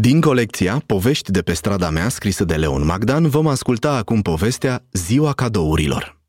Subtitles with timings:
[0.00, 4.82] Din colecția Povești de pe strada mea, scrisă de Leon Magdan, vom asculta acum povestea
[4.92, 6.20] Ziua cadourilor.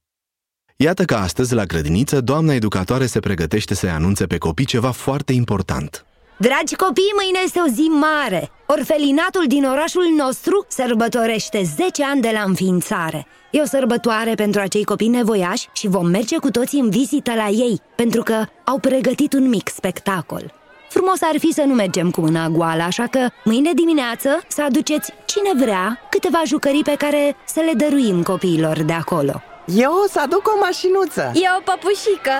[0.75, 5.33] Iată că astăzi, la grădiniță, doamna educatoare se pregătește să-i anunțe pe copii ceva foarte
[5.33, 6.05] important.
[6.37, 8.49] Dragi copii, mâine este o zi mare!
[8.67, 13.27] Orfelinatul din orașul nostru sărbătorește 10 ani de la înființare.
[13.51, 17.47] E o sărbătoare pentru acei copii nevoiași și vom merge cu toții în vizită la
[17.47, 20.60] ei, pentru că au pregătit un mic spectacol.
[20.95, 25.07] Frumos ar fi să nu mergem cu mâna goală, așa că mâine dimineață să aduceți
[25.31, 27.23] cine vrea câteva jucării pe care
[27.53, 29.35] să le dăruim copiilor de acolo.
[29.83, 32.35] Eu o să aduc o mașinuță E o păpușică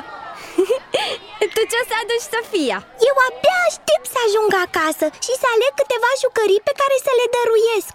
[1.53, 2.79] Tu ce o să aduci, Sofia?
[3.09, 7.27] Eu abia aștept să ajung acasă și să aleg câteva jucării pe care să le
[7.35, 7.93] dăruiesc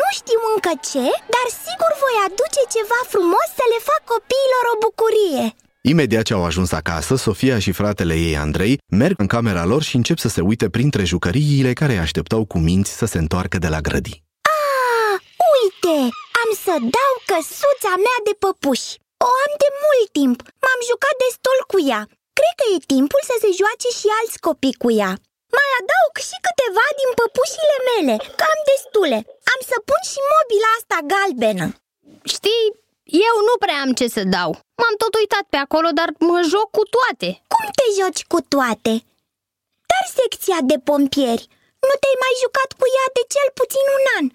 [0.00, 4.80] Nu știu încă ce, dar sigur voi aduce ceva frumos să le fac copiilor o
[4.84, 5.44] bucurie
[5.92, 9.96] Imediat ce au ajuns acasă, Sofia și fratele ei Andrei merg în camera lor și
[10.00, 13.68] încep să se uite printre jucăriile care îi așteptau cu minți să se întoarcă de
[13.74, 14.22] la grădii.
[14.58, 15.16] Ah,
[15.56, 15.96] uite!
[16.42, 18.90] Am să dau căsuța mea de păpuși
[19.28, 22.02] O am de mult timp, m-am jucat destul cu ea
[22.38, 25.12] Cred că e timpul să se joace și alți copii cu ea
[25.56, 29.18] Mai adaug și câteva din păpușile mele, că am destule
[29.52, 31.66] Am să pun și mobila asta galbenă
[32.34, 32.64] Știi,
[33.28, 36.68] eu nu prea am ce să dau M-am tot uitat pe acolo, dar mă joc
[36.78, 38.92] cu toate Cum te joci cu toate?
[39.90, 41.44] Dar secția de pompieri
[41.86, 44.26] Nu te-ai mai jucat cu ea de cel puțin un an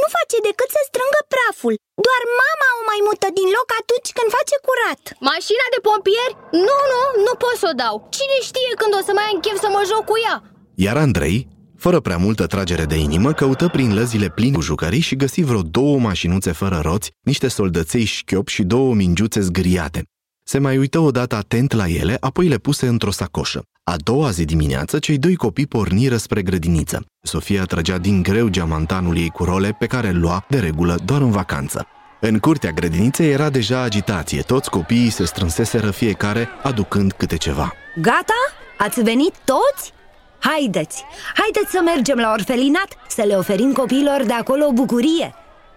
[0.00, 1.74] Nu face decât să strângă praful
[2.06, 6.34] Doar mama o mai mută din loc atunci când face curat Mașina de pompieri?
[6.66, 9.58] Nu, nu, nu pot să o dau Cine știe când o să mai am chef
[9.64, 10.36] să mă joc cu ea?
[10.84, 11.38] Iar Andrei,
[11.78, 15.62] fără prea multă tragere de inimă, căută prin lăzile pline cu jucării și găsi vreo
[15.62, 20.02] două mașinuțe fără roți, niște soldăței șchiop și două mingiuțe zgriate.
[20.42, 23.62] Se mai uită odată atent la ele, apoi le puse într-o sacoșă.
[23.84, 27.04] A doua zi dimineață, cei doi copii porniră spre grădiniță.
[27.22, 31.20] Sofia trăgea din greu geamantanul ei cu role, pe care îl lua, de regulă, doar
[31.20, 31.86] în vacanță.
[32.20, 37.72] În curtea grădiniței era deja agitație, toți copiii se strânseseră fiecare, aducând câte ceva.
[37.96, 38.40] Gata?
[38.78, 39.92] Ați venit toți?
[40.38, 41.04] Haideți,
[41.34, 45.34] haideți să mergem la orfelinat Să le oferim copiilor de acolo o bucurie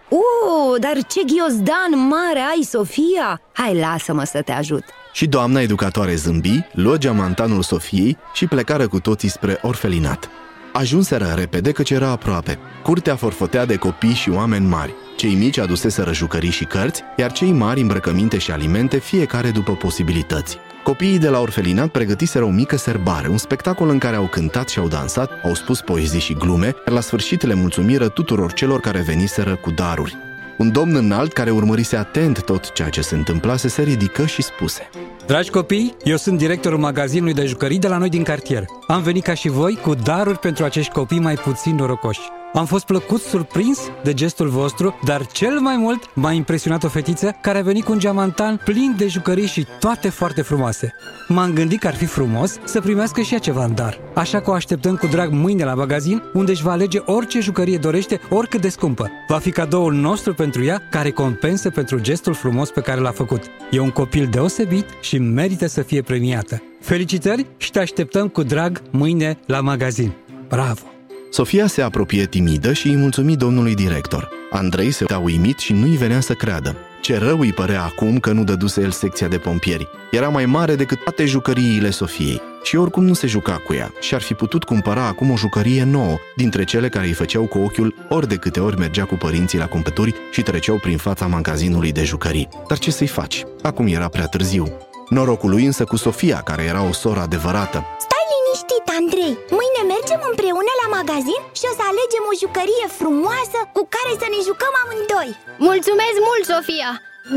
[0.09, 3.41] Uh, dar ce ghiozdan mare ai, Sofia!
[3.53, 4.83] Hai, lasă-mă să te ajut
[5.13, 10.29] Și doamna educatoare zâmbi, luă geamantanul Sofiei și plecară cu toții spre orfelinat.
[10.73, 12.59] Ajunseră repede căci era aproape.
[12.83, 14.93] Curtea forfotea de copii și oameni mari.
[15.15, 20.57] Cei mici aduseseră jucării și cărți, iar cei mari îmbrăcăminte și alimente, fiecare după posibilități.
[20.83, 24.79] Copiii de la orfelinat pregătiseră o mică serbare, un spectacol în care au cântat și
[24.79, 28.99] au dansat, au spus poezii și glume, iar la sfârșit le mulțumiră tuturor celor care
[28.99, 30.17] veniseră cu daruri.
[30.57, 34.89] Un domn înalt care urmărise atent tot ceea ce se întâmplase se ridică și spuse
[35.25, 38.65] Dragi copii, eu sunt directorul magazinului de jucării de la noi din cartier.
[38.87, 42.40] Am venit ca și voi cu daruri pentru acești copii mai puțin norocoși.
[42.53, 47.35] Am fost plăcut surprins de gestul vostru, dar cel mai mult m-a impresionat o fetiță
[47.41, 50.93] care a venit cu un geamantan plin de jucării și toate foarte frumoase.
[51.27, 53.99] M-am gândit că ar fi frumos să primească și ea ceva în dar.
[54.13, 57.77] Așa că o așteptăm cu drag mâine la magazin, unde își va alege orice jucărie
[57.77, 59.09] dorește, oricât de scumpă.
[59.27, 63.43] Va fi cadoul nostru pentru ea, care compensă pentru gestul frumos pe care l-a făcut.
[63.71, 66.63] E un copil deosebit și merită să fie premiată.
[66.81, 70.11] Felicitări și te așteptăm cu drag mâine la magazin.
[70.47, 71.00] Bravo!
[71.33, 74.29] Sofia se apropie timidă și îi mulțumi domnului director.
[74.49, 76.75] Andrei se uita uimit și nu-i venea să creadă.
[77.01, 79.87] Ce rău îi părea acum că nu dăduse el secția de pompieri.
[80.11, 84.13] Era mai mare decât toate jucăriile Sofiei și oricum nu se juca cu ea și
[84.13, 87.95] ar fi putut cumpăra acum o jucărie nouă, dintre cele care îi făceau cu ochiul
[88.09, 92.03] ori de câte ori mergea cu părinții la cumpături și treceau prin fața magazinului de
[92.03, 92.47] jucării.
[92.67, 93.43] Dar ce să-i faci?
[93.61, 94.71] Acum era prea târziu.
[95.09, 97.85] Norocul lui însă cu Sofia, care era o soră adevărată.
[97.99, 99.37] Stai liniștit, Andrei
[99.81, 104.27] Mâine mergem împreună la magazin și o să alegem o jucărie frumoasă cu care să
[104.33, 105.29] ne jucăm amândoi
[105.69, 106.91] Mulțumesc mult, Sofia!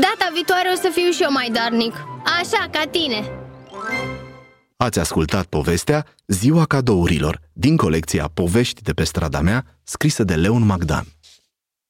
[0.05, 1.95] Data viitoare o să fiu și eu mai darnic
[2.39, 3.19] Așa, ca tine
[4.85, 5.99] Ați ascultat povestea
[6.39, 11.05] Ziua cadourilor din colecția Povești de pe strada mea, scrisă de Leon Magdan.